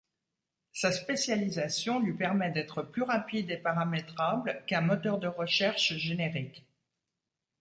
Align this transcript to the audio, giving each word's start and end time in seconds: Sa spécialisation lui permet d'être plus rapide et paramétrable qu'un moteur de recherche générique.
Sa 0.73 0.91
spécialisation 0.91 1.99
lui 1.99 2.13
permet 2.13 2.49
d'être 2.49 2.81
plus 2.81 3.03
rapide 3.03 3.51
et 3.51 3.57
paramétrable 3.57 4.63
qu'un 4.65 4.81
moteur 4.81 5.19
de 5.19 5.27
recherche 5.27 5.93
générique. 5.95 6.65